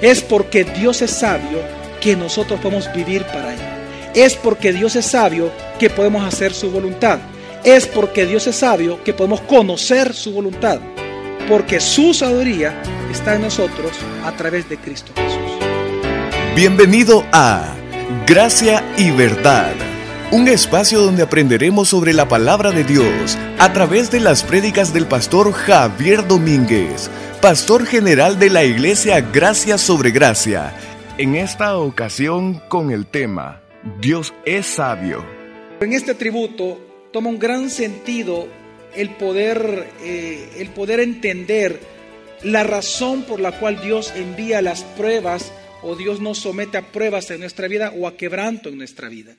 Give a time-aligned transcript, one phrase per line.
[0.00, 1.60] Es porque Dios es sabio
[2.00, 3.60] que nosotros podemos vivir para Él.
[4.14, 7.18] Es porque Dios es sabio que podemos hacer su voluntad.
[7.64, 10.80] Es porque Dios es sabio que podemos conocer su voluntad.
[11.48, 13.92] Porque su sabiduría está en nosotros
[14.24, 15.40] a través de Cristo Jesús.
[16.54, 17.74] Bienvenido a
[18.26, 19.72] Gracia y Verdad,
[20.32, 25.06] un espacio donde aprenderemos sobre la palabra de Dios a través de las prédicas del
[25.06, 27.08] pastor Javier Domínguez,
[27.40, 30.74] pastor general de la iglesia Gracia sobre Gracia.
[31.16, 33.62] En esta ocasión con el tema
[34.00, 35.24] Dios es sabio.
[35.80, 36.80] En este tributo
[37.12, 38.48] toma un gran sentido
[38.96, 41.78] el poder, eh, el poder entender
[42.42, 45.52] la razón por la cual Dios envía las pruebas
[45.82, 49.36] o Dios nos somete a pruebas en nuestra vida o a quebranto en nuestra vida.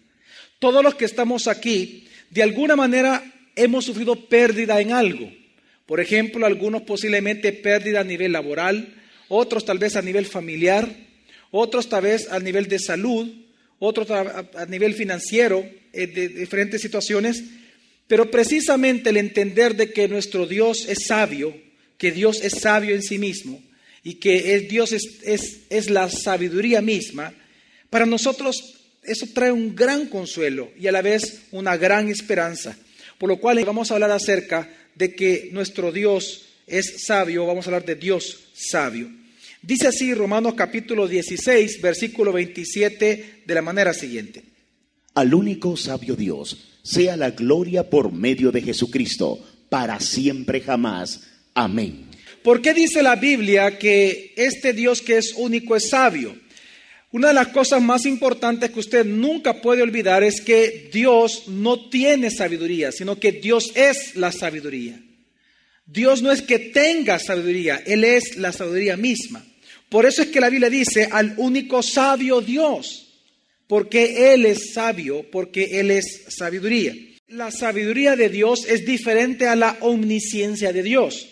[0.60, 3.24] Todos los que estamos aquí, de alguna manera
[3.56, 5.32] hemos sufrido pérdida en algo.
[5.86, 8.96] Por ejemplo, algunos posiblemente pérdida a nivel laboral,
[9.30, 10.90] otros tal vez a nivel familiar,
[11.52, 13.30] otros tal vez a nivel de salud,
[13.80, 17.44] otros a nivel financiero, eh, de diferentes situaciones.
[18.08, 21.56] Pero precisamente el entender de que nuestro Dios es sabio,
[21.98, 23.62] que Dios es sabio en sí mismo
[24.04, 27.34] y que Dios es, es la sabiduría misma,
[27.90, 28.77] para nosotros
[29.08, 32.78] eso trae un gran consuelo y a la vez una gran esperanza.
[33.18, 37.70] Por lo cual vamos a hablar acerca de que nuestro Dios es sabio, vamos a
[37.70, 39.10] hablar de Dios sabio.
[39.62, 44.44] Dice así Romanos capítulo 16, versículo 27 de la manera siguiente.
[45.16, 51.22] Al único sabio Dios sea la gloria por medio de Jesucristo, para siempre jamás.
[51.54, 52.06] Amén.
[52.44, 56.36] ¿Por qué dice la Biblia que este Dios que es único es sabio?
[57.12, 61.90] Una de las cosas más importantes que usted nunca puede olvidar es que Dios no
[61.90, 65.02] tiene sabiduría, sino que Dios es la sabiduría.
[65.86, 69.46] Dios no es que tenga sabiduría, Él es la sabiduría misma.
[69.88, 73.08] Por eso es que la Biblia dice al único sabio Dios,
[73.68, 76.94] porque Él es sabio, porque Él es sabiduría.
[77.30, 81.30] La sabiduría de Dios es diferente a la omnisciencia de Dios.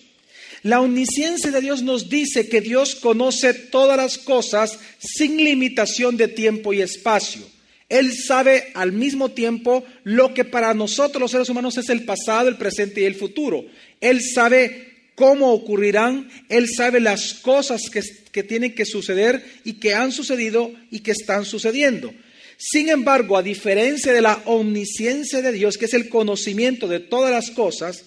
[0.66, 6.28] La omnisciencia de Dios nos dice que Dios conoce todas las cosas sin limitación de
[6.28, 7.44] tiempo y espacio.
[7.88, 12.50] Él sabe al mismo tiempo lo que para nosotros los seres humanos es el pasado,
[12.50, 13.64] el presente y el futuro.
[14.02, 19.94] Él sabe cómo ocurrirán, Él sabe las cosas que, que tienen que suceder y que
[19.94, 22.12] han sucedido y que están sucediendo.
[22.58, 27.30] Sin embargo, a diferencia de la omnisciencia de Dios, que es el conocimiento de todas
[27.30, 28.06] las cosas,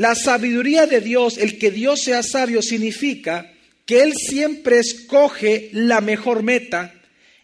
[0.00, 3.52] la sabiduría de Dios, el que Dios sea sabio, significa
[3.84, 6.94] que Él siempre escoge la mejor meta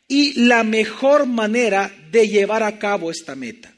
[0.09, 3.75] y la mejor manera de llevar a cabo esta meta.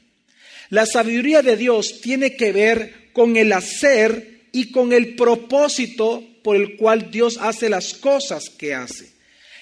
[0.69, 6.55] La sabiduría de Dios tiene que ver con el hacer y con el propósito por
[6.55, 9.09] el cual Dios hace las cosas que hace.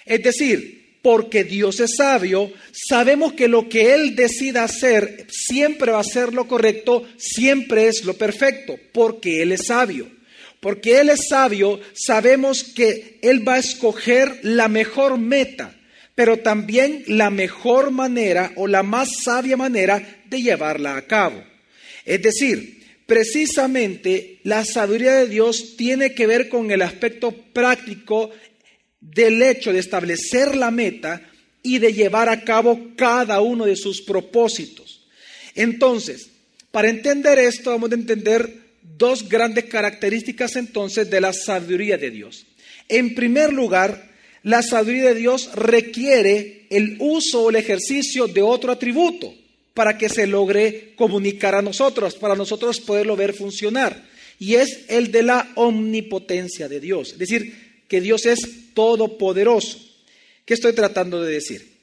[0.06, 6.00] Es decir, porque Dios es sabio, sabemos que lo que Él decida hacer siempre va
[6.00, 10.10] a ser lo correcto, siempre es lo perfecto, porque Él es sabio.
[10.60, 15.76] Porque Él es sabio, sabemos que Él va a escoger la mejor meta,
[16.16, 21.44] pero también la mejor manera o la más sabia manera de llevarla a cabo.
[22.06, 28.32] Es decir, precisamente la sabiduría de Dios tiene que ver con el aspecto práctico
[29.00, 31.22] del hecho de establecer la meta
[31.64, 35.06] y de llevar a cabo cada uno de sus propósitos.
[35.56, 36.30] Entonces,
[36.72, 42.46] para entender esto, vamos a entender dos grandes características entonces de la sabiduría de Dios.
[42.88, 44.12] En primer lugar,
[44.44, 49.34] la sabiduría de Dios requiere el uso o el ejercicio de otro atributo
[49.74, 54.06] para que se logre comunicar a nosotros, para nosotros poderlo ver funcionar.
[54.40, 57.14] Y es el de la omnipotencia de Dios.
[57.14, 59.80] Es decir, que Dios es todopoderoso.
[60.46, 61.78] ¿Qué estoy tratando de decir?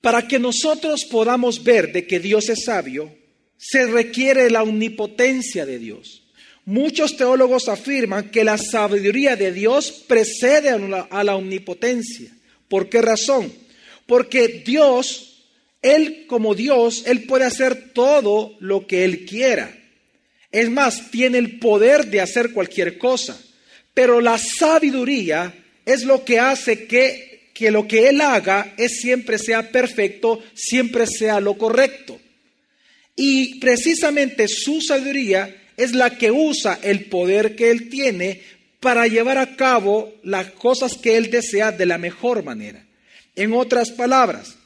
[0.00, 3.14] Para que nosotros podamos ver de que Dios es sabio,
[3.58, 6.22] se requiere la omnipotencia de Dios.
[6.64, 12.30] Muchos teólogos afirman que la sabiduría de Dios precede a la, omnipotencia.
[12.68, 13.52] ¿Por qué razón?
[14.06, 15.46] Porque Dios,
[15.82, 19.74] Él como Dios, Él puede hacer todo lo que Él quiera.
[20.52, 23.42] Es más, tiene el poder de hacer cualquier cosa.
[23.94, 25.54] Pero la sabiduría
[25.84, 31.06] es lo que hace que, que lo que Él haga es siempre sea perfecto, siempre
[31.06, 32.20] sea lo correcto.
[33.16, 38.42] Y precisamente su sabiduría es la que usa el poder que Él tiene
[38.80, 42.84] para llevar a cabo las cosas que Él desea de la mejor manera.
[43.34, 44.56] En otras palabras,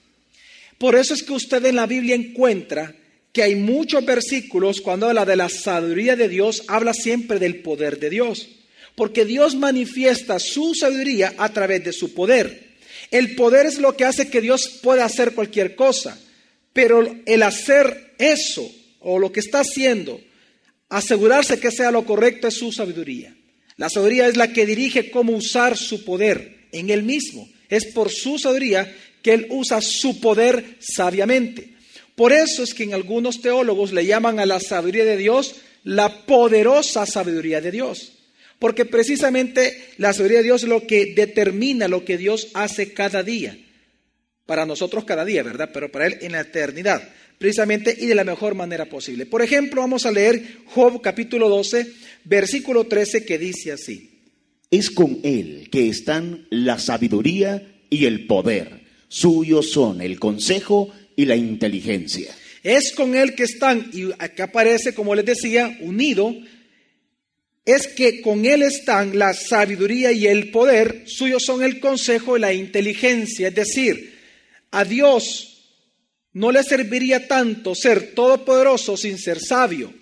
[0.79, 2.95] por eso es que usted en la Biblia encuentra
[3.33, 7.99] que hay muchos versículos cuando habla de la sabiduría de Dios, habla siempre del poder
[7.99, 8.49] de Dios.
[8.95, 12.73] Porque Dios manifiesta su sabiduría a través de su poder.
[13.11, 16.19] El poder es lo que hace que Dios pueda hacer cualquier cosa,
[16.73, 20.21] pero el hacer eso o lo que está haciendo,
[20.89, 23.35] asegurarse que sea lo correcto es su sabiduría.
[23.77, 27.49] La sabiduría es la que dirige cómo usar su poder en él mismo.
[27.69, 31.75] Es por su sabiduría que él usa su poder sabiamente.
[32.15, 36.25] Por eso es que en algunos teólogos le llaman a la sabiduría de Dios la
[36.27, 38.13] poderosa sabiduría de Dios.
[38.63, 43.25] Porque precisamente la sabiduría de Dios es lo que determina lo que Dios hace cada
[43.25, 43.59] día.
[44.47, 45.71] Para nosotros cada día, ¿verdad?
[45.75, 47.03] Pero para Él en la eternidad.
[47.39, 49.27] Precisamente y de la mejor manera posible.
[49.27, 51.89] Por ejemplo, vamos a leer Job capítulo 12,
[52.23, 54.21] versículo 13 que dice así.
[54.71, 58.83] Es con Él que están la sabiduría y el poder.
[59.09, 62.33] Suyos son el consejo y la inteligencia.
[62.63, 66.33] Es con Él que están, y acá aparece, como les decía, unido,
[67.65, 72.41] es que con Él están la sabiduría y el poder, suyos son el consejo y
[72.41, 73.49] la inteligencia.
[73.49, 74.19] Es decir,
[74.71, 75.53] a Dios
[76.33, 79.93] no le serviría tanto ser todopoderoso sin ser sabio,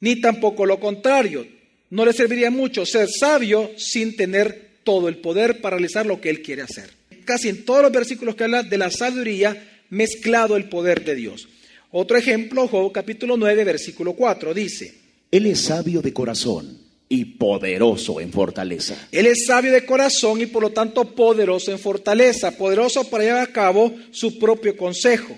[0.00, 1.46] ni tampoco lo contrario.
[1.90, 6.30] No le serviría mucho ser sabio sin tener todo el poder para realizar lo que
[6.30, 6.90] Él quiere hacer.
[7.26, 11.48] Casi en todos los versículos que habla de la sabiduría, mezclado el poder de Dios.
[11.90, 15.01] Otro ejemplo, Job capítulo 9, versículo 4, dice,
[15.32, 19.08] Él es sabio de corazón y poderoso en fortaleza.
[19.10, 23.42] Él es sabio de corazón y por lo tanto poderoso en fortaleza, poderoso para llevar
[23.42, 25.36] a cabo su propio consejo.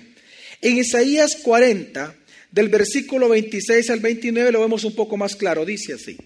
[0.61, 2.15] En Isaías 40,
[2.51, 6.17] del versículo 26 al 29, lo vemos un poco más claro, dice así.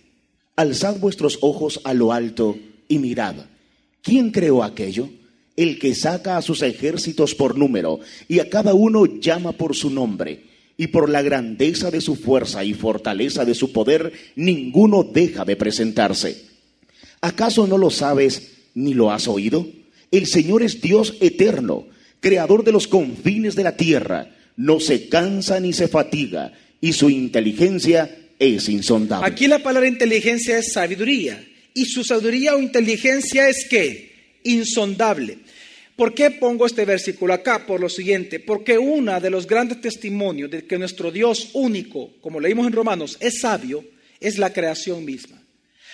[0.55, 2.57] Alzad vuestros ojos a lo alto
[2.87, 3.35] y mirad.
[4.01, 5.09] ¿Quién creó aquello?
[5.59, 7.99] el que saca a sus ejércitos por número,
[8.29, 10.45] y a cada uno llama por su nombre,
[10.79, 15.57] y por la grandeza de su fuerza y fortaleza de su poder, ninguno deja de
[15.57, 16.45] presentarse.
[17.19, 19.67] ¿Acaso no lo sabes ni lo has oído?
[20.09, 21.85] El Señor es Dios eterno,
[22.21, 27.09] creador de los confines de la tierra, no se cansa ni se fatiga, y su
[27.09, 29.27] inteligencia es insondable.
[29.27, 34.37] Aquí la palabra inteligencia es sabiduría, y su sabiduría o inteligencia es qué?
[34.45, 35.39] Insondable.
[35.99, 37.65] ¿Por qué pongo este versículo acá?
[37.65, 42.39] Por lo siguiente, porque uno de los grandes testimonios de que nuestro Dios único, como
[42.39, 43.83] leímos en Romanos, es sabio,
[44.21, 45.43] es la creación misma.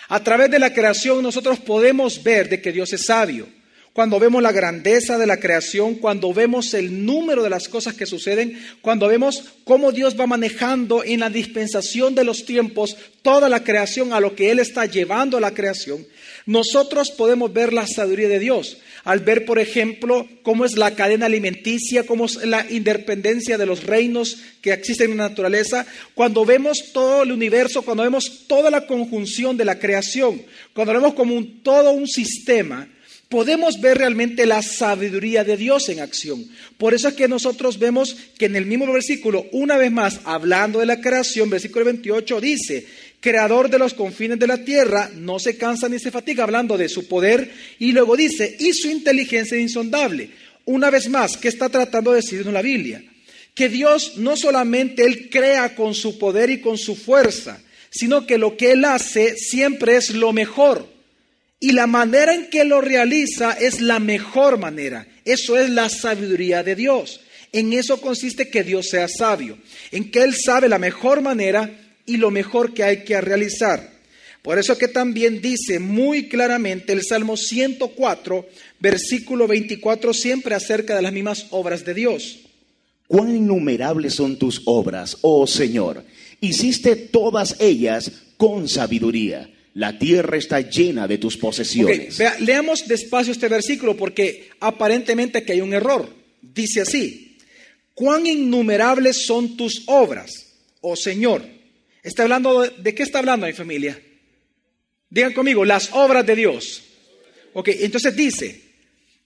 [0.09, 3.47] A través de la creación nosotros podemos ver de que Dios es sabio.
[3.95, 8.05] Cuando vemos la grandeza de la creación, cuando vemos el número de las cosas que
[8.05, 13.63] suceden, cuando vemos cómo Dios va manejando en la dispensación de los tiempos toda la
[13.63, 16.05] creación a lo que Él está llevando a la creación,
[16.45, 18.79] nosotros podemos ver la sabiduría de Dios.
[19.05, 23.85] Al ver, por ejemplo, cómo es la cadena alimenticia, cómo es la independencia de los
[23.85, 28.87] reinos que existen en la naturaleza, cuando vemos todo el universo, cuando vemos toda la
[28.87, 30.41] conjunción de la creación,
[30.73, 32.89] cuando vemos como un, todo un sistema,
[33.29, 36.45] podemos ver realmente la sabiduría de Dios en acción.
[36.77, 40.79] Por eso es que nosotros vemos que en el mismo versículo, una vez más, hablando
[40.79, 42.85] de la creación, versículo 28 dice,
[43.19, 46.89] creador de los confines de la tierra, no se cansa ni se fatiga, hablando de
[46.89, 50.29] su poder, y luego dice, y su inteligencia insondable.
[50.65, 53.03] Una vez más, ¿qué está tratando de decirnos la Biblia?
[53.53, 58.37] Que Dios no solamente Él crea con su poder y con su fuerza, sino que
[58.37, 60.94] lo que Él hace siempre es lo mejor.
[61.59, 65.07] Y la manera en que lo realiza es la mejor manera.
[65.23, 67.21] Eso es la sabiduría de Dios.
[67.51, 69.57] En eso consiste que Dios sea sabio,
[69.91, 71.71] en que Él sabe la mejor manera
[72.05, 73.95] y lo mejor que hay que realizar.
[74.41, 78.45] Por eso que también dice muy claramente el Salmo 104,
[78.79, 82.41] versículo 24, siempre acerca de las mismas obras de Dios.
[83.07, 86.03] Cuán innumerables son tus obras, oh Señor.
[86.41, 89.49] Hiciste todas ellas con sabiduría.
[89.75, 92.17] La tierra está llena de tus posesiones.
[92.39, 96.07] leamos despacio este versículo porque aparentemente que hay un error.
[96.41, 97.37] Dice así,
[97.93, 100.31] cuán innumerables son tus obras,
[100.79, 101.43] oh Señor.
[102.01, 104.01] Está hablando de, qué está hablando mi familia?
[105.09, 106.81] Digan conmigo, las obras de Dios.
[107.51, 108.61] Ok, entonces dice,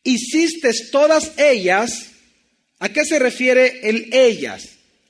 [0.03, 2.09] hiciste todas ellas,
[2.79, 4.67] ¿a qué se refiere el ellas?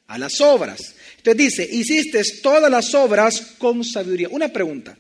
[0.08, 0.96] A las obras.
[1.16, 4.28] Entonces dice, hiciste todas las obras con sabiduría.
[4.30, 4.98] Una pregunta.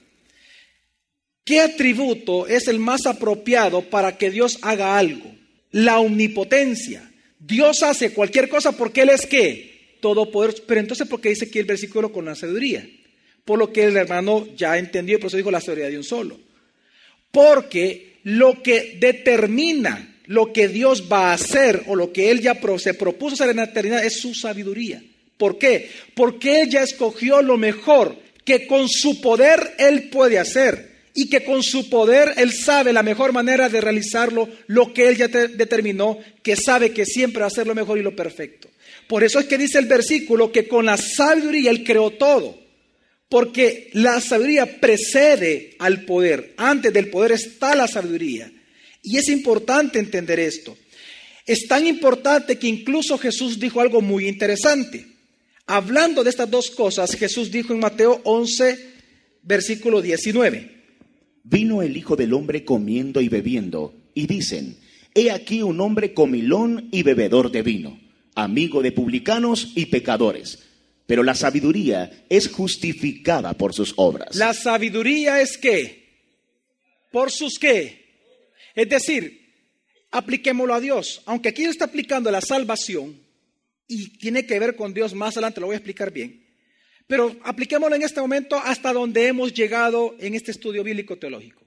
[1.44, 5.32] ¿Qué atributo es el más apropiado para que Dios haga algo?
[5.72, 7.12] La omnipotencia.
[7.40, 9.70] Dios hace cualquier cosa porque Él es qué?
[10.00, 10.56] todo poder.
[10.66, 12.88] Pero entonces, ¿por qué dice aquí el versículo con la sabiduría?
[13.46, 16.04] Por lo que el hermano ya entendió y por eso dijo la sabiduría de un
[16.04, 16.40] solo.
[17.32, 22.60] Porque lo que determina lo que Dios va a hacer o lo que Él ya
[22.78, 25.02] se propuso hacer en la eternidad es su sabiduría.
[25.38, 25.90] ¿Por qué?
[26.14, 28.16] Porque Él ya escogió lo mejor
[28.46, 30.89] que con su poder Él puede hacer.
[31.14, 35.18] Y que con su poder Él sabe la mejor manera de realizarlo, lo que Él
[35.18, 38.70] ya determinó, que sabe que siempre va a ser lo mejor y lo perfecto.
[39.08, 42.60] Por eso es que dice el versículo que con la sabiduría Él creó todo,
[43.28, 48.52] porque la sabiduría precede al poder, antes del poder está la sabiduría.
[49.02, 50.78] Y es importante entender esto.
[51.46, 55.08] Es tan importante que incluso Jesús dijo algo muy interesante.
[55.66, 58.90] Hablando de estas dos cosas, Jesús dijo en Mateo 11,
[59.44, 60.79] versículo 19.
[61.44, 64.78] Vino el Hijo del Hombre comiendo y bebiendo, y dicen,
[65.16, 68.00] He aquí un hombre comilón y bebedor de vino,
[68.36, 70.60] amigo de publicanos y pecadores.
[71.08, 74.36] Pero la sabiduría es justificada por sus obras.
[74.36, 76.08] La sabiduría es qué?
[77.12, 78.00] ¿Por sus qué?
[78.76, 79.56] Es decir,
[80.12, 81.22] apliquémoslo a Dios.
[81.26, 83.20] Aunque aquí está aplicando la salvación
[83.88, 86.46] y tiene que ver con Dios, más adelante lo voy a explicar bien.
[87.10, 91.64] Pero apliquémoslo en este momento hasta donde hemos llegado en este estudio bíblico teológico.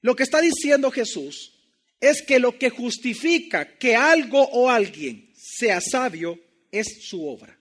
[0.00, 1.52] Lo que está diciendo Jesús
[2.00, 6.38] es que lo que justifica que algo o alguien sea sabio
[6.70, 7.58] es su obra.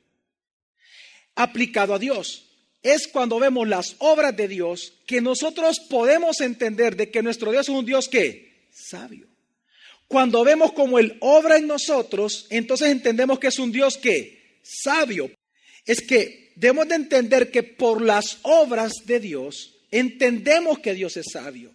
[1.33, 2.43] Aplicado a Dios.
[2.83, 7.67] Es cuando vemos las obras de Dios que nosotros podemos entender de que nuestro Dios
[7.67, 9.27] es un Dios que sabio.
[10.07, 15.31] Cuando vemos como Él obra en nosotros, entonces entendemos que es un Dios que sabio
[15.85, 21.27] es que debemos de entender que por las obras de Dios entendemos que Dios es
[21.31, 21.71] sabio.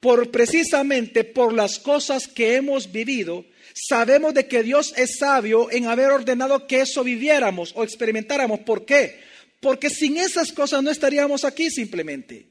[0.00, 3.44] Por precisamente por las cosas que hemos vivido,
[3.74, 8.60] sabemos de que Dios es sabio en haber ordenado que eso viviéramos o experimentáramos.
[8.60, 9.20] ¿Por qué?
[9.60, 12.46] Porque sin esas cosas no estaríamos aquí simplemente.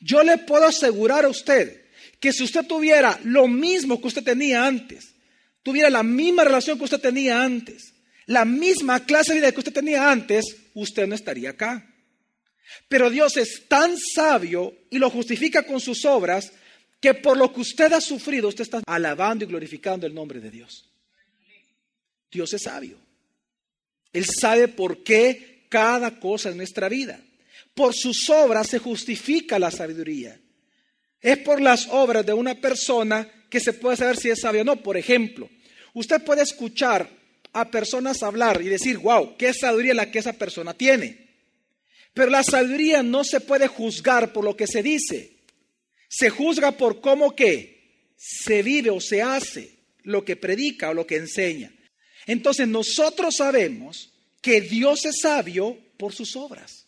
[0.00, 1.82] Yo le puedo asegurar a usted
[2.20, 5.14] que si usted tuviera lo mismo que usted tenía antes,
[5.62, 7.94] tuviera la misma relación que usted tenía antes,
[8.30, 10.44] la misma clase de vida que usted tenía antes,
[10.74, 11.84] usted no estaría acá.
[12.88, 16.52] Pero Dios es tan sabio y lo justifica con sus obras
[17.00, 20.48] que por lo que usted ha sufrido, usted está alabando y glorificando el nombre de
[20.48, 20.88] Dios.
[22.30, 22.98] Dios es sabio.
[24.12, 27.20] Él sabe por qué cada cosa en nuestra vida.
[27.74, 30.38] Por sus obras se justifica la sabiduría.
[31.20, 34.64] Es por las obras de una persona que se puede saber si es sabio o
[34.64, 34.76] no.
[34.76, 35.50] Por ejemplo,
[35.94, 37.18] usted puede escuchar
[37.52, 41.28] a personas hablar y decir, wow, qué sabiduría la que esa persona tiene.
[42.14, 45.36] Pero la sabiduría no se puede juzgar por lo que se dice.
[46.08, 47.80] Se juzga por cómo que
[48.16, 51.72] se vive o se hace lo que predica o lo que enseña.
[52.26, 56.86] Entonces nosotros sabemos que Dios es sabio por sus obras.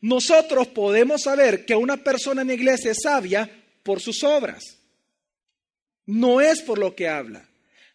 [0.00, 3.50] Nosotros podemos saber que una persona en la iglesia es sabia
[3.82, 4.78] por sus obras.
[6.06, 7.47] No es por lo que habla.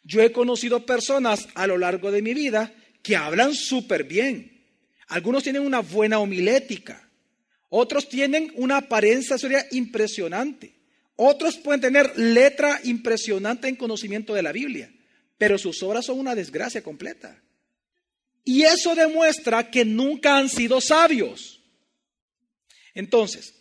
[0.04, 4.66] Yo he conocido personas a lo largo de mi vida que hablan súper bien.
[5.08, 7.10] Algunos tienen una buena homilética.
[7.70, 9.38] Otros tienen una apariencia
[9.72, 10.76] impresionante.
[11.16, 14.92] Otros pueden tener letra impresionante en conocimiento de la Biblia.
[15.38, 17.42] Pero sus obras son una desgracia completa.
[18.44, 21.62] Y eso demuestra que nunca han sido sabios.
[22.94, 23.54] Entonces,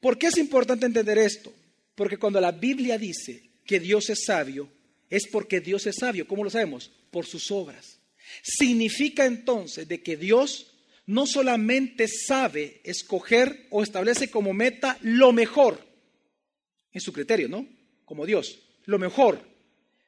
[0.00, 1.52] ¿por qué es importante entender esto?
[1.94, 4.70] Porque cuando la Biblia dice que Dios es sabio,
[5.10, 6.26] es porque Dios es sabio.
[6.26, 6.90] ¿Cómo lo sabemos?
[7.10, 8.00] Por sus obras.
[8.42, 10.72] Significa entonces de que Dios
[11.06, 15.86] no solamente sabe escoger o establece como meta lo mejor
[16.92, 17.66] en su criterio, ¿no?
[18.04, 19.40] Como Dios, lo mejor,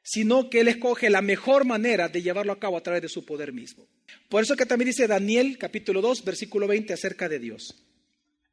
[0.03, 3.25] sino que Él escoge la mejor manera de llevarlo a cabo a través de su
[3.25, 3.87] poder mismo.
[4.27, 7.85] Por eso que también dice Daniel capítulo 2, versículo 20 acerca de Dios.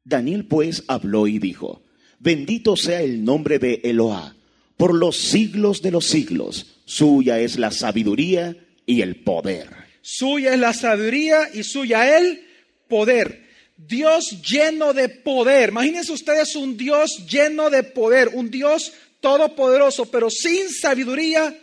[0.03, 1.83] Daniel pues habló y dijo,
[2.19, 4.36] bendito sea el nombre de Eloah
[4.77, 6.77] por los siglos de los siglos.
[6.85, 8.55] Suya es la sabiduría
[8.85, 9.69] y el poder.
[10.01, 12.41] Suya es la sabiduría y suya el
[12.87, 13.45] poder.
[13.75, 15.69] Dios lleno de poder.
[15.69, 21.55] Imagínense ustedes un Dios lleno de poder, un Dios todopoderoso, pero sin sabiduría,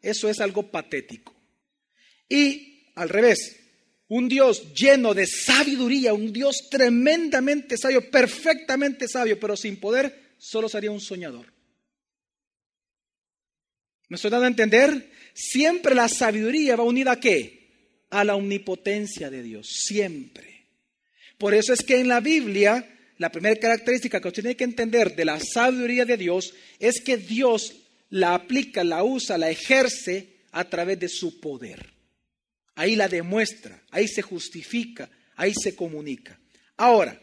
[0.00, 1.34] eso es algo patético.
[2.28, 3.56] Y al revés,
[4.08, 10.68] un Dios lleno de sabiduría, un Dios tremendamente sabio, perfectamente sabio, pero sin poder, solo
[10.68, 11.59] sería un soñador.
[14.10, 15.08] ¿Me estoy dando a entender?
[15.32, 17.68] Siempre la sabiduría va unida a qué?
[18.10, 20.66] A la omnipotencia de Dios, siempre.
[21.38, 22.84] Por eso es que en la Biblia,
[23.18, 27.18] la primera característica que usted tiene que entender de la sabiduría de Dios es que
[27.18, 27.76] Dios
[28.08, 31.92] la aplica, la usa, la ejerce a través de su poder.
[32.74, 36.36] Ahí la demuestra, ahí se justifica, ahí se comunica.
[36.76, 37.16] Ahora,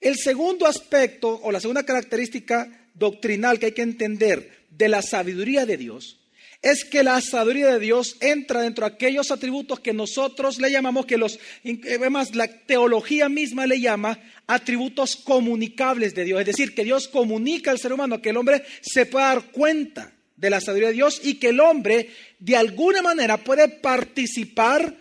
[0.00, 5.66] el segundo aspecto o la segunda característica doctrinal que hay que entender de la sabiduría
[5.66, 6.20] de Dios
[6.62, 11.06] es que la sabiduría de Dios entra dentro de aquellos atributos que nosotros le llamamos,
[11.06, 16.40] que los, además la teología misma le llama atributos comunicables de Dios.
[16.40, 20.12] Es decir, que Dios comunica al ser humano, que el hombre se pueda dar cuenta
[20.34, 24.94] de la sabiduría de Dios y que el hombre de alguna manera puede participar,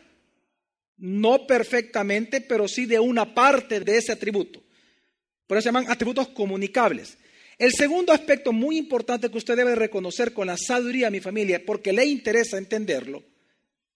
[0.97, 4.61] no perfectamente, pero sí de una parte de ese atributo.
[5.47, 7.17] Por eso se llaman atributos comunicables.
[7.57, 11.63] El segundo aspecto muy importante que usted debe reconocer con la sabiduría de mi familia,
[11.65, 13.23] porque le interesa entenderlo,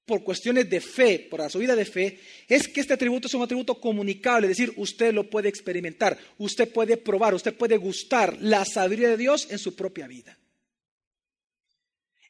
[0.05, 3.43] por cuestiones de fe, por su vida de fe, es que este atributo es un
[3.43, 8.65] atributo comunicable, es decir, usted lo puede experimentar, usted puede probar, usted puede gustar la
[8.65, 10.35] sabiduría de Dios en su propia vida.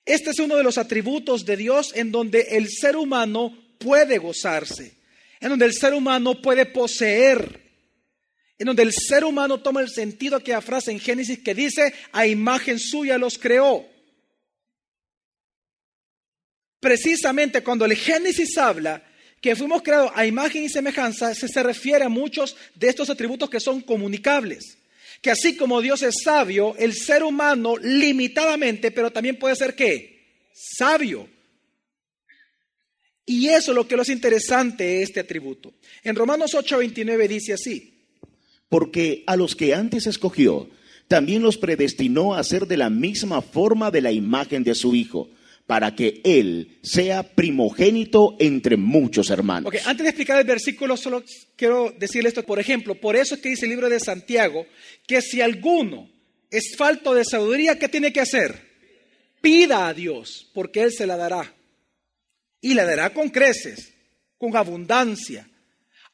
[0.03, 4.97] Este es uno de los atributos de Dios en donde el ser humano puede gozarse,
[5.39, 7.68] en donde el ser humano puede poseer
[8.59, 11.93] en donde el ser humano toma el sentido de aquella frase en Génesis que dice,
[12.11, 13.87] a imagen suya los creó.
[16.81, 19.01] Precisamente cuando el Génesis habla
[19.41, 23.49] que fuimos creados a imagen y semejanza, se, se refiere a muchos de estos atributos
[23.49, 24.77] que son comunicables.
[25.21, 30.49] Que así como Dios es sabio, el ser humano limitadamente, pero también puede ser qué?
[30.53, 31.29] Sabio.
[33.25, 35.73] Y eso es lo que hace interesante este atributo.
[36.03, 37.98] En Romanos 8:29 dice así,
[38.69, 40.69] porque a los que antes escogió,
[41.07, 45.29] también los predestinó a ser de la misma forma de la imagen de su Hijo,
[45.65, 49.71] para que Él sea primogénito entre muchos hermanos.
[49.85, 51.23] antes de explicar el versículo, solo
[51.55, 52.43] quiero decirle esto.
[52.43, 54.65] Por ejemplo, por eso es que dice el libro de Santiago,
[55.05, 56.09] que si alguno
[56.49, 58.67] es falto de sabiduría, ¿qué tiene que hacer?
[59.41, 61.53] Pida a Dios, porque Él se la dará.
[62.61, 63.93] Y la dará con creces,
[64.39, 65.47] con abundancia.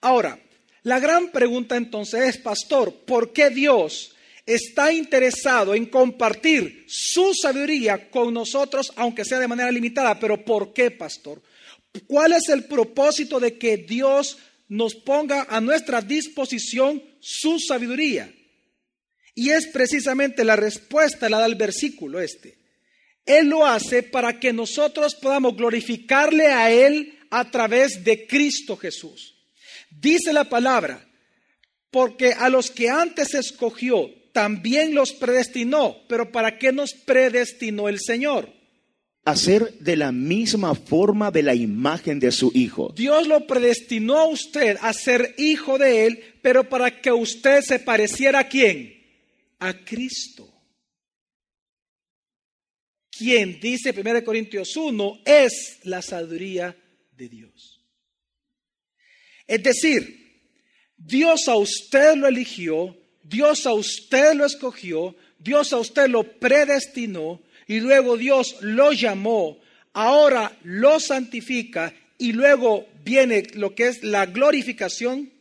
[0.01, 0.37] Ahora,
[0.85, 4.13] la gran pregunta entonces es, pastor, ¿por qué Dios
[4.45, 10.19] está interesado en compartir su sabiduría con nosotros, aunque sea de manera limitada?
[10.19, 11.41] Pero ¿por qué, pastor?
[12.05, 14.37] ¿Cuál es el propósito de que Dios
[14.67, 18.31] nos ponga a nuestra disposición su sabiduría?
[19.33, 22.59] Y es precisamente la respuesta, la da el versículo este.
[23.25, 29.34] Él lo hace para que nosotros podamos glorificarle a Él a través de Cristo Jesús.
[29.99, 31.07] Dice la palabra,
[31.89, 35.95] porque a los que antes escogió, también los predestinó.
[36.09, 38.49] Pero ¿para qué nos predestinó el Señor?
[39.23, 42.93] Hacer de la misma forma de la imagen de su Hijo.
[42.95, 47.79] Dios lo predestinó a usted a ser hijo de Él, pero para que usted se
[47.79, 48.93] pareciera a quién?
[49.59, 50.51] A Cristo.
[53.09, 56.75] Quien dice 1 Corintios 1 es la sabiduría
[57.15, 57.74] de Dios.
[59.47, 60.25] Es decir,
[60.97, 67.41] Dios a usted lo eligió, Dios a usted lo escogió, Dios a usted lo predestinó
[67.67, 69.59] y luego Dios lo llamó,
[69.93, 75.31] ahora lo santifica y luego viene lo que es la glorificación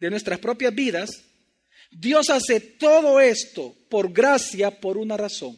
[0.00, 1.24] de nuestras propias vidas.
[1.90, 5.56] Dios hace todo esto por gracia, por una razón,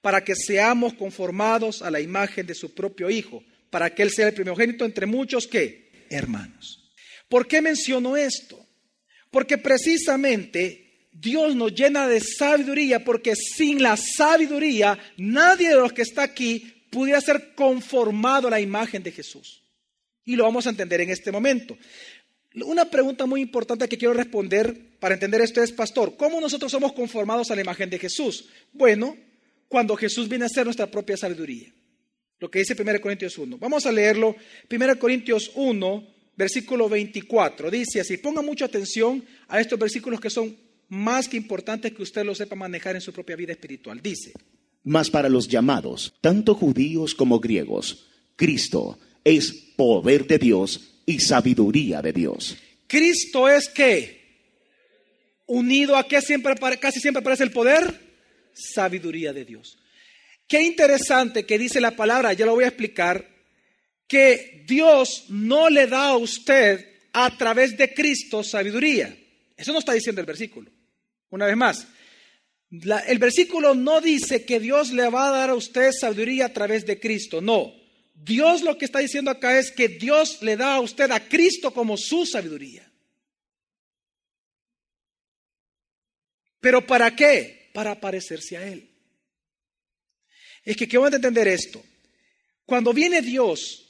[0.00, 4.28] para que seamos conformados a la imagen de su propio Hijo, para que Él sea
[4.28, 6.81] el primogénito entre muchos que hermanos.
[7.32, 8.62] ¿Por qué menciono esto?
[9.30, 16.02] Porque precisamente Dios nos llena de sabiduría, porque sin la sabiduría nadie de los que
[16.02, 19.62] está aquí pudiera ser conformado a la imagen de Jesús.
[20.26, 21.78] Y lo vamos a entender en este momento.
[22.66, 26.92] Una pregunta muy importante que quiero responder para entender esto es, pastor, ¿cómo nosotros somos
[26.92, 28.50] conformados a la imagen de Jesús?
[28.74, 29.16] Bueno,
[29.68, 31.72] cuando Jesús viene a ser nuestra propia sabiduría.
[32.40, 33.56] Lo que dice 1 Corintios 1.
[33.56, 34.36] Vamos a leerlo.
[34.70, 37.70] 1 Corintios 1, versículo 24.
[37.70, 40.56] Dice así, ponga mucha atención a estos versículos que son
[40.88, 44.00] más que importantes que usted lo sepa manejar en su propia vida espiritual.
[44.02, 44.32] Dice,
[44.84, 52.02] mas para los llamados, tanto judíos como griegos, Cristo es poder de Dios y sabiduría
[52.02, 52.56] de Dios.
[52.86, 54.22] Cristo es que
[55.46, 58.00] unido a qué siempre casi siempre aparece el poder,
[58.52, 59.78] sabiduría de Dios.
[60.48, 63.31] Qué interesante que dice la palabra, ya lo voy a explicar,
[64.12, 69.16] que Dios no le da a usted a través de Cristo sabiduría.
[69.56, 70.70] Eso no está diciendo el versículo.
[71.30, 71.86] Una vez más,
[72.70, 76.84] el versículo no dice que Dios le va a dar a usted sabiduría a través
[76.84, 77.40] de Cristo.
[77.40, 77.72] No.
[78.12, 81.72] Dios lo que está diciendo acá es que Dios le da a usted a Cristo
[81.72, 82.92] como su sabiduría.
[86.60, 87.70] ¿Pero para qué?
[87.72, 88.90] Para parecerse a Él.
[90.64, 91.82] Es que, ¿qué vamos a entender esto?
[92.66, 93.81] Cuando viene Dios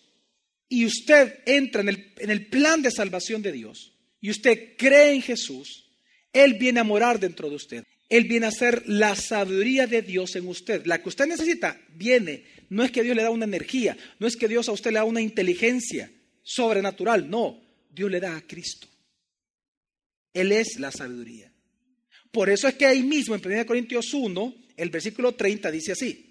[0.73, 5.13] y usted entra en el, en el plan de salvación de Dios y usted cree
[5.13, 5.91] en Jesús,
[6.33, 7.85] Él viene a morar dentro de usted.
[8.09, 10.87] Él viene a ser la sabiduría de Dios en usted.
[10.87, 12.45] La que usted necesita viene.
[12.71, 15.01] No es que Dios le da una energía, no es que Dios a usted le
[15.01, 16.11] da una inteligencia
[16.43, 17.61] sobrenatural, no.
[17.91, 18.89] Dios le da a Cristo.
[20.33, 21.53] Él es la sabiduría.
[22.31, 26.31] Por eso es que ahí mismo en 1 Corintios 1, el versículo 30 dice así.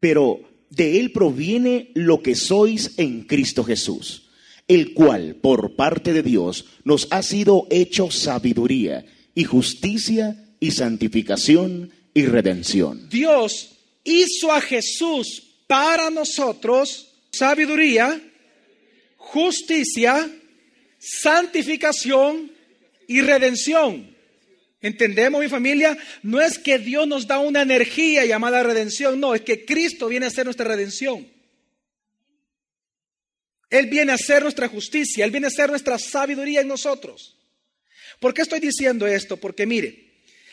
[0.00, 4.30] Pero de Él proviene lo que sois en Cristo Jesús,
[4.68, 9.04] el cual por parte de Dios nos ha sido hecho sabiduría
[9.34, 13.08] y justicia y santificación y redención.
[13.10, 18.22] Dios hizo a Jesús para nosotros sabiduría,
[19.16, 20.30] justicia,
[20.98, 22.50] santificación
[23.06, 24.11] y redención.
[24.82, 25.96] ¿Entendemos mi familia?
[26.24, 30.26] No es que Dios nos da una energía llamada redención, no, es que Cristo viene
[30.26, 31.26] a ser nuestra redención.
[33.70, 37.38] Él viene a ser nuestra justicia, Él viene a ser nuestra sabiduría en nosotros.
[38.18, 39.36] ¿Por qué estoy diciendo esto?
[39.36, 40.12] Porque mire,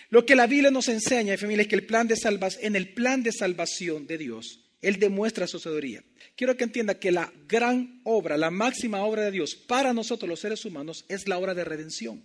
[0.09, 2.15] lo que la Biblia nos enseña, mi familia, es que el plan de
[2.61, 6.03] en el plan de salvación de Dios, Él demuestra su sabiduría.
[6.35, 10.39] Quiero que entienda que la gran obra, la máxima obra de Dios para nosotros los
[10.39, 12.23] seres humanos es la obra de redención.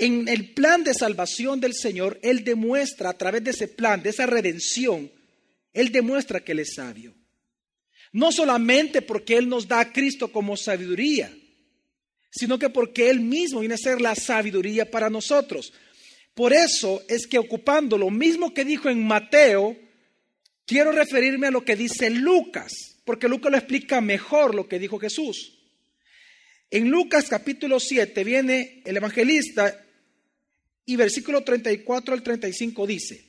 [0.00, 4.10] En el plan de salvación del Señor, Él demuestra a través de ese plan, de
[4.10, 5.10] esa redención,
[5.72, 7.16] Él demuestra que Él es sabio.
[8.12, 11.36] No solamente porque Él nos da a Cristo como sabiduría,
[12.30, 15.72] sino que porque Él mismo viene a ser la sabiduría para nosotros.
[16.32, 19.76] Por eso es que ocupando lo mismo que dijo en Mateo,
[20.64, 25.00] quiero referirme a lo que dice Lucas, porque Lucas lo explica mejor lo que dijo
[25.00, 25.58] Jesús.
[26.70, 29.86] En Lucas capítulo 7 viene el evangelista
[30.88, 33.22] y versículo 34 al 35 dice,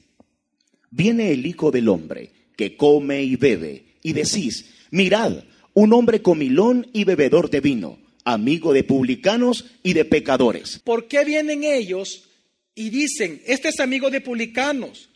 [0.91, 5.43] Viene el Hijo del Hombre, que come y bebe, y decís, mirad,
[5.73, 10.79] un hombre comilón y bebedor de vino, amigo de publicanos y de pecadores.
[10.79, 12.29] ¿Por qué vienen ellos
[12.75, 15.09] y dicen, este es amigo de publicanos?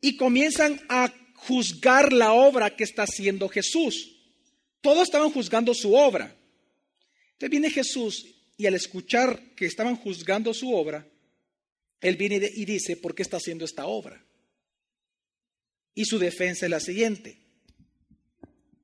[0.00, 4.12] Y comienzan a juzgar la obra que está haciendo Jesús.
[4.80, 6.32] Todos estaban juzgando su obra.
[7.32, 8.24] Entonces viene Jesús
[8.56, 11.04] y al escuchar que estaban juzgando su obra,
[12.08, 14.24] él viene y dice, ¿por qué está haciendo esta obra?
[15.94, 17.38] Y su defensa es la siguiente.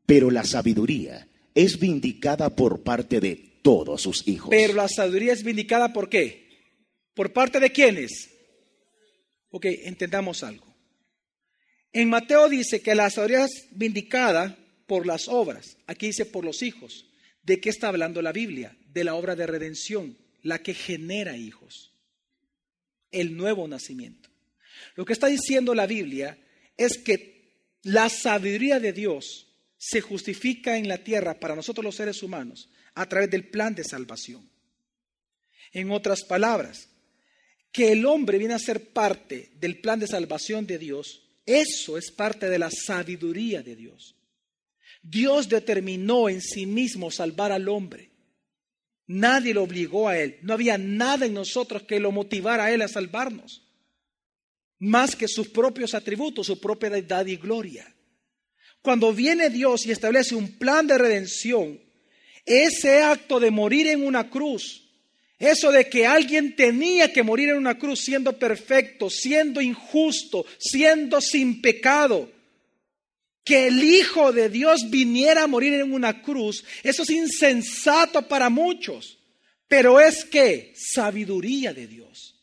[0.06, 4.50] Pero la sabiduría es vindicada por parte de todos sus hijos.
[4.50, 6.48] Pero la sabiduría es vindicada por qué?
[7.14, 8.30] ¿Por parte de quiénes?
[9.50, 10.74] Ok, entendamos algo.
[11.92, 15.76] En Mateo dice que la sabiduría es vindicada por las obras.
[15.86, 17.06] Aquí dice por los hijos.
[17.42, 18.76] ¿De qué está hablando la Biblia?
[18.88, 21.91] De la obra de redención, la que genera hijos
[23.12, 24.28] el nuevo nacimiento.
[24.96, 26.38] Lo que está diciendo la Biblia
[26.76, 27.32] es que
[27.82, 33.08] la sabiduría de Dios se justifica en la tierra para nosotros los seres humanos a
[33.08, 34.48] través del plan de salvación.
[35.72, 36.88] En otras palabras,
[37.72, 42.10] que el hombre viene a ser parte del plan de salvación de Dios, eso es
[42.10, 44.14] parte de la sabiduría de Dios.
[45.02, 48.11] Dios determinó en sí mismo salvar al hombre.
[49.12, 50.38] Nadie lo obligó a Él.
[50.40, 53.62] No había nada en nosotros que lo motivara a Él a salvarnos.
[54.78, 57.94] Más que sus propios atributos, su propia deidad y gloria.
[58.80, 61.78] Cuando viene Dios y establece un plan de redención,
[62.46, 64.82] ese acto de morir en una cruz,
[65.38, 71.20] eso de que alguien tenía que morir en una cruz siendo perfecto, siendo injusto, siendo
[71.20, 72.32] sin pecado,
[73.44, 78.48] que el Hijo de Dios viniera a morir en una cruz, eso es insensato para
[78.48, 79.18] muchos,
[79.68, 82.38] pero es que sabiduría de Dios.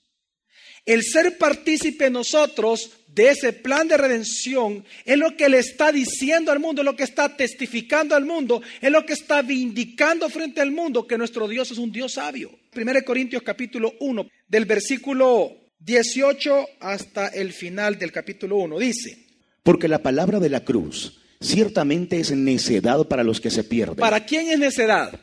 [0.85, 6.51] El ser partícipe nosotros de ese plan de redención es lo que le está diciendo
[6.51, 10.61] al mundo, es lo que está testificando al mundo, es lo que está vindicando frente
[10.61, 12.49] al mundo que nuestro Dios es un Dios sabio.
[12.75, 19.28] 1 Corintios capítulo 1, del versículo 18 hasta el final del capítulo 1, dice,
[19.69, 23.97] porque la palabra de la cruz ciertamente es necedad para los que se pierden.
[23.97, 25.19] ¿Para quién es necedad?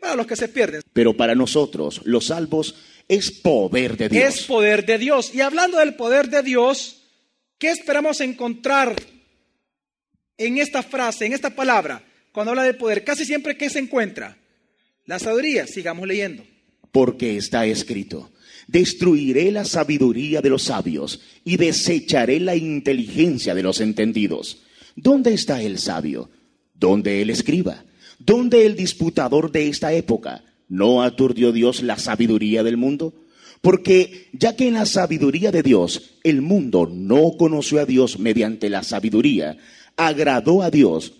[0.00, 0.80] Para los que se pierden.
[0.92, 2.76] Pero para nosotros, los salvos,
[3.08, 4.22] es poder de Dios.
[4.22, 5.34] Es poder de Dios.
[5.34, 7.02] Y hablando del poder de Dios,
[7.58, 8.94] ¿qué esperamos encontrar
[10.38, 12.00] en esta frase, en esta palabra,
[12.30, 13.02] cuando habla de poder?
[13.02, 14.38] Casi siempre, ¿qué se encuentra?
[15.04, 15.66] La sabiduría.
[15.66, 16.44] Sigamos leyendo.
[16.92, 18.30] Porque está escrito
[18.72, 24.62] Destruiré la sabiduría de los sabios y desecharé la inteligencia de los entendidos.
[24.96, 26.30] ¿Dónde está el sabio?
[26.72, 27.84] ¿Dónde el escriba?
[28.18, 30.42] ¿Dónde el disputador de esta época?
[30.68, 33.12] ¿No aturdió Dios la sabiduría del mundo?
[33.60, 38.70] Porque ya que en la sabiduría de Dios el mundo no conoció a Dios mediante
[38.70, 39.58] la sabiduría,
[39.98, 41.12] agradó a Dios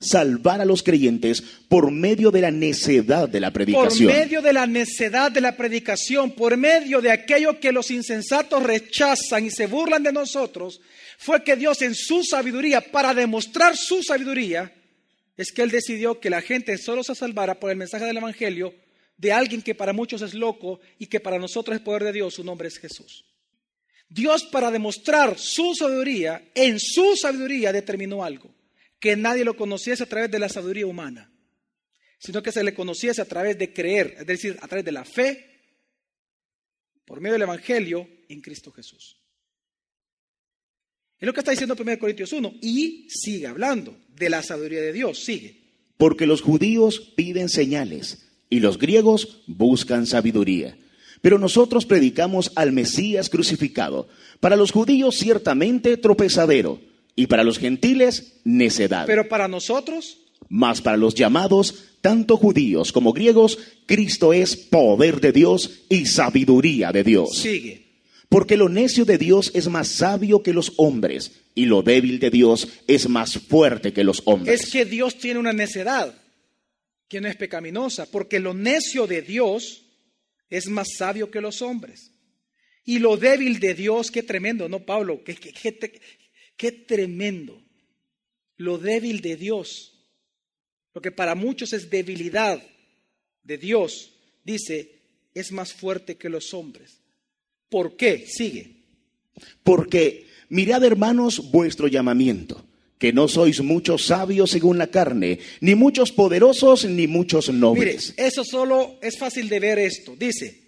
[0.00, 4.12] salvar a los creyentes por medio de la necedad de la Por predicación.
[4.12, 9.46] medio de la necedad de la predicación, por medio de aquello que los insensatos rechazan
[9.46, 10.80] y se burlan de nosotros,
[11.18, 14.72] fue que Dios en su sabiduría, para demostrar su sabiduría,
[15.36, 18.74] es que Él decidió que la gente solo se salvara por el mensaje del Evangelio
[19.16, 22.34] de alguien que para muchos es loco y que para nosotros es poder de Dios,
[22.34, 23.24] su nombre es Jesús.
[24.08, 28.48] Dios para demostrar su sabiduría, en su sabiduría determinó algo,
[29.00, 31.32] que nadie lo conociese a través de la sabiduría humana,
[32.18, 35.04] sino que se le conociese a través de creer, es decir, a través de la
[35.04, 35.48] fe,
[37.04, 39.18] por medio del Evangelio en Cristo Jesús.
[41.18, 44.92] Es lo que está diciendo 1 Corintios 1 y sigue hablando de la sabiduría de
[44.92, 45.64] Dios, sigue.
[45.96, 50.78] Porque los judíos piden señales y los griegos buscan sabiduría.
[51.20, 54.08] Pero nosotros predicamos al Mesías crucificado.
[54.38, 56.80] Para los judíos ciertamente tropezadero
[57.18, 59.06] y para los gentiles necedad.
[59.06, 60.18] Pero para nosotros,
[60.50, 66.90] Mas para los llamados, tanto judíos como griegos, Cristo es poder de Dios y sabiduría
[66.92, 67.36] de Dios.
[67.36, 67.86] sigue.
[68.30, 72.30] Porque lo necio de Dios es más sabio que los hombres, y lo débil de
[72.30, 74.62] Dios es más fuerte que los hombres.
[74.62, 76.14] Es que Dios tiene una necedad
[77.08, 79.82] que no es pecaminosa, porque lo necio de Dios
[80.50, 82.12] es más sabio que los hombres.
[82.84, 85.22] Y lo débil de Dios, qué tremendo, ¿no, Pablo?
[85.24, 86.00] Qué, qué- qué te-
[86.58, 87.58] qué tremendo.
[88.58, 89.94] Lo débil de Dios,
[90.92, 92.60] lo que para muchos es debilidad
[93.44, 94.12] de Dios,
[94.44, 94.98] dice,
[95.32, 96.98] es más fuerte que los hombres.
[97.70, 98.26] ¿Por qué?
[98.26, 98.82] Sigue.
[99.62, 102.66] Porque mirad, hermanos, vuestro llamamiento,
[102.98, 108.14] que no sois muchos sabios según la carne, ni muchos poderosos, ni muchos Mire, nobles.
[108.16, 110.16] eso solo es fácil de ver esto.
[110.16, 110.67] Dice,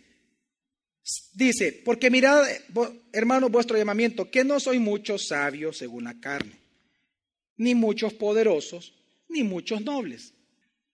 [1.35, 2.43] dice, porque mirad,
[2.73, 6.53] vo- hermanos, vuestro llamamiento, que no soy muchos sabios según la carne,
[7.57, 8.93] ni muchos poderosos,
[9.29, 10.33] ni muchos nobles.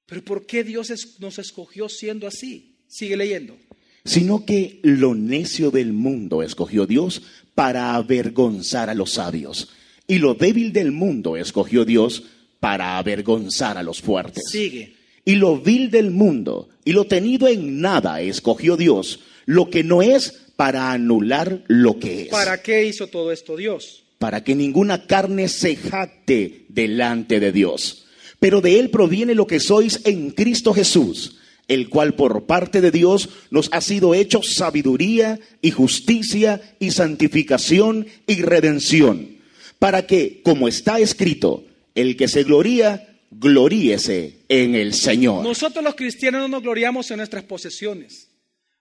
[0.07, 2.77] Pero ¿por qué Dios nos escogió siendo así?
[2.89, 3.57] Sigue leyendo.
[4.05, 7.23] Sino que lo necio del mundo escogió Dios
[7.55, 9.71] para avergonzar a los sabios,
[10.07, 12.23] y lo débil del mundo escogió Dios
[12.61, 14.45] para avergonzar a los fuertes.
[14.51, 14.95] Sigue.
[15.25, 20.03] Y lo vil del mundo y lo tenido en nada escogió Dios, lo que no
[20.03, 22.29] es para anular lo que es.
[22.29, 24.03] ¿Para qué hizo todo esto Dios?
[24.19, 28.07] para que ninguna carne se jacte delante de Dios.
[28.41, 31.37] Pero de Él proviene lo que sois en Cristo Jesús,
[31.69, 38.07] el cual por parte de Dios nos ha sido hecho sabiduría y justicia y santificación
[38.27, 39.37] y redención,
[39.79, 45.43] para que, como está escrito, el que se gloría, gloríese en el Señor.
[45.43, 48.26] Nosotros los cristianos no nos gloriamos en nuestras posesiones,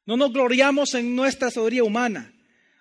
[0.05, 2.33] no nos gloriamos en nuestra sabiduría humana,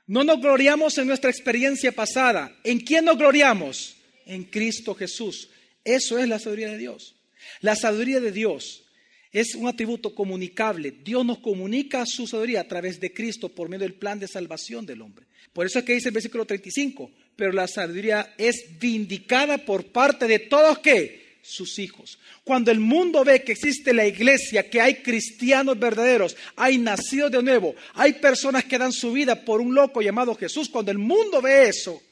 [0.06, 2.54] no nos gloriamos en nuestra experiencia pasada.
[2.62, 3.96] ¿En quién nos gloriamos?
[4.26, 5.48] En Cristo Jesús.
[5.82, 7.14] Eso es la sabiduría de Dios.
[7.60, 8.84] La sabiduría de Dios
[9.32, 10.92] es un atributo comunicable.
[11.02, 14.84] Dios nos comunica su sabiduría a través de Cristo por medio del plan de salvación
[14.84, 15.26] del hombre.
[15.54, 20.26] Por eso es que dice el versículo 35, pero la sabiduría es vindicada por parte
[20.26, 22.18] de todos que sus hijos.
[22.42, 27.42] Cuando el mundo ve que existe la iglesia, que hay cristianos verdaderos, hay nacidos de
[27.42, 31.42] nuevo, hay personas que dan su vida por un loco llamado Jesús, cuando el mundo
[31.42, 32.02] ve eso,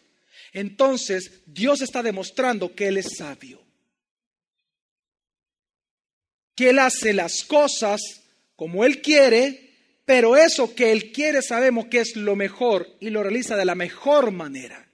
[0.52, 3.60] entonces Dios está demostrando que Él es sabio.
[6.54, 8.00] Que Él hace las cosas
[8.54, 9.70] como Él quiere,
[10.04, 13.74] pero eso que Él quiere sabemos que es lo mejor y lo realiza de la
[13.74, 14.90] mejor manera.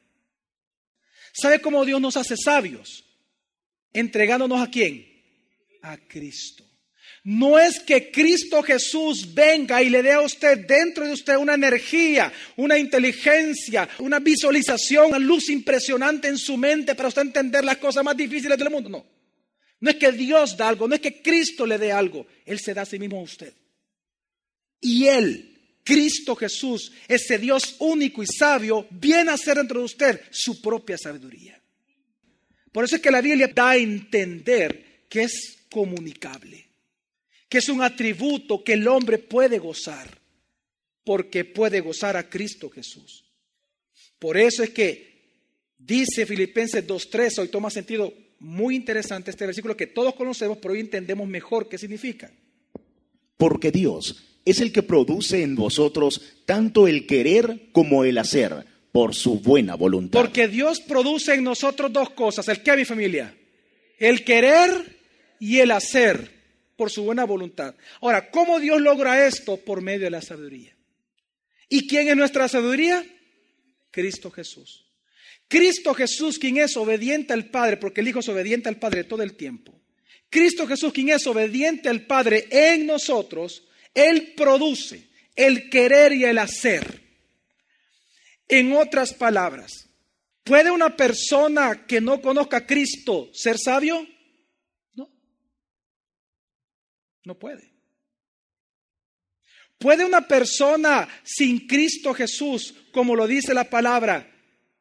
[1.32, 3.07] ¿Sabe cómo Dios nos hace sabios?
[3.92, 5.06] Entregándonos a quién?
[5.82, 6.64] A Cristo.
[7.24, 11.54] No es que Cristo Jesús venga y le dé a usted dentro de usted una
[11.54, 17.78] energía, una inteligencia, una visualización, una luz impresionante en su mente para usted entender las
[17.78, 18.88] cosas más difíciles del mundo.
[18.88, 19.04] No.
[19.80, 22.74] No es que Dios da algo, no es que Cristo le dé algo, Él se
[22.74, 23.52] da a sí mismo a usted.
[24.80, 30.20] Y Él, Cristo Jesús, ese Dios único y sabio, viene a hacer dentro de usted
[30.30, 31.57] su propia sabiduría.
[32.78, 36.64] Por eso es que la Biblia da a entender que es comunicable,
[37.48, 40.16] que es un atributo que el hombre puede gozar,
[41.02, 43.24] porque puede gozar a Cristo Jesús.
[44.20, 45.24] Por eso es que
[45.76, 50.78] dice Filipenses 2.3, hoy toma sentido muy interesante este versículo que todos conocemos, pero hoy
[50.78, 52.30] entendemos mejor qué significa.
[53.36, 59.14] Porque Dios es el que produce en vosotros tanto el querer como el hacer por
[59.14, 60.20] su buena voluntad.
[60.20, 62.48] Porque Dios produce en nosotros dos cosas.
[62.48, 63.34] ¿El qué, mi familia?
[63.98, 64.96] El querer
[65.38, 66.38] y el hacer
[66.76, 67.74] por su buena voluntad.
[68.00, 69.56] Ahora, ¿cómo Dios logra esto?
[69.56, 70.76] Por medio de la sabiduría.
[71.68, 73.04] ¿Y quién es nuestra sabiduría?
[73.90, 74.86] Cristo Jesús.
[75.48, 79.22] Cristo Jesús, quien es obediente al Padre, porque el Hijo es obediente al Padre todo
[79.22, 79.74] el tiempo.
[80.30, 86.38] Cristo Jesús, quien es obediente al Padre en nosotros, Él produce el querer y el
[86.38, 87.07] hacer.
[88.48, 89.88] En otras palabras,
[90.42, 94.06] ¿puede una persona que no conozca a Cristo ser sabio?
[94.94, 95.10] No.
[97.24, 97.72] No puede.
[99.78, 104.28] ¿Puede una persona sin Cristo Jesús, como lo dice la palabra,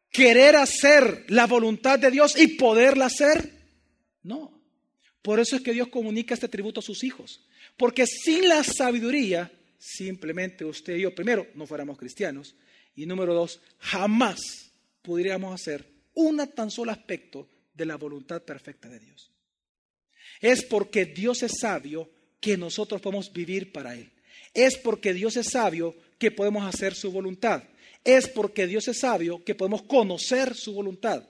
[0.10, 3.52] querer hacer la voluntad de Dios y poderla hacer?
[4.24, 4.58] No.
[5.22, 7.46] Por eso es que Dios comunica este tributo a sus hijos.
[7.76, 12.56] Porque sin la sabiduría, simplemente usted y yo, primero, no fuéramos cristianos.
[12.98, 14.40] Y número dos, jamás
[15.04, 19.32] podríamos hacer un tan solo aspecto de la voluntad perfecta de Dios.
[20.42, 22.10] Es porque Dios es sabio
[22.42, 24.12] que nosotros podemos vivir para Él.
[24.52, 27.64] Es porque Dios es sabio que podemos hacer su voluntad.
[28.04, 31.24] Es porque Dios es sabio que podemos conocer su voluntad.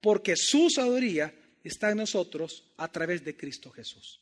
[0.00, 4.20] Porque su sabiduría está en nosotros a través de Cristo Jesús.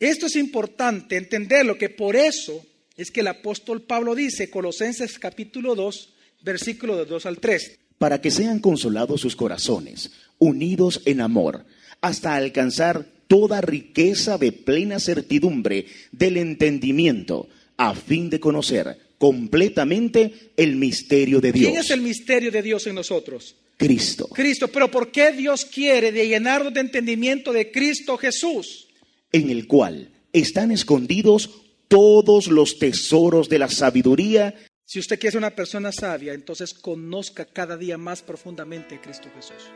[0.00, 2.64] Esto es importante entenderlo, que por eso
[2.98, 6.08] es que el apóstol Pablo dice, Colosenses capítulo 2,
[6.42, 7.78] versículo de 2 al 3.
[7.96, 11.64] Para que sean consolados sus corazones, unidos en amor,
[12.00, 20.74] hasta alcanzar toda riqueza de plena certidumbre del entendimiento a fin de conocer completamente el
[20.74, 21.70] misterio de Dios.
[21.70, 23.54] ¿Quién es el misterio de Dios en nosotros?
[23.76, 24.28] Cristo.
[24.28, 28.88] Cristo, pero ¿por qué Dios quiere de llenarnos de entendimiento de Cristo Jesús?
[29.30, 31.50] En el cual están escondidos
[31.88, 34.54] todos los tesoros de la sabiduría.
[34.84, 39.28] Si usted quiere ser una persona sabia, entonces conozca cada día más profundamente a Cristo
[39.34, 39.70] Jesús.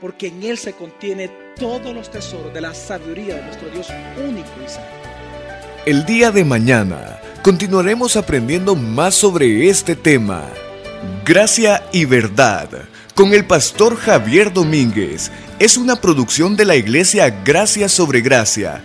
[0.00, 4.50] Porque en Él se contiene todos los tesoros de la sabiduría de nuestro Dios único
[4.64, 4.90] y sabio.
[5.86, 10.44] El día de mañana continuaremos aprendiendo más sobre este tema.
[11.24, 15.30] Gracia y verdad con el pastor Javier Domínguez.
[15.58, 18.84] Es una producción de la iglesia Gracia sobre Gracia.